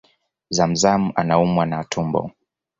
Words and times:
ZamZam 0.49 1.11
anaumwa 1.15 1.65
na 1.65 1.83
tumbo 1.83 2.31